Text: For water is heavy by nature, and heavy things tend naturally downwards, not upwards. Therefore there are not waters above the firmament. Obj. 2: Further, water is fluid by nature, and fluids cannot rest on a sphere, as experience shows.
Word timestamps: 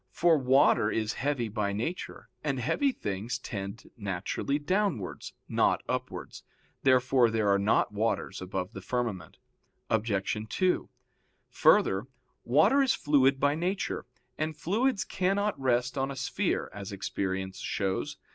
For 0.09 0.35
water 0.35 0.89
is 0.89 1.13
heavy 1.21 1.47
by 1.47 1.73
nature, 1.73 2.27
and 2.43 2.59
heavy 2.59 2.91
things 2.91 3.37
tend 3.37 3.83
naturally 3.95 4.57
downwards, 4.57 5.33
not 5.47 5.83
upwards. 5.87 6.41
Therefore 6.81 7.29
there 7.29 7.49
are 7.49 7.59
not 7.59 7.91
waters 7.93 8.41
above 8.41 8.73
the 8.73 8.81
firmament. 8.81 9.37
Obj. 9.91 10.37
2: 10.49 10.89
Further, 11.51 12.07
water 12.43 12.81
is 12.81 12.95
fluid 12.95 13.39
by 13.39 13.53
nature, 13.53 14.07
and 14.39 14.57
fluids 14.57 15.03
cannot 15.03 15.59
rest 15.61 15.99
on 15.99 16.09
a 16.09 16.15
sphere, 16.15 16.71
as 16.73 16.91
experience 16.91 17.59
shows. 17.59 18.17